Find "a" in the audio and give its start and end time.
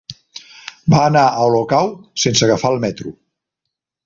1.27-1.43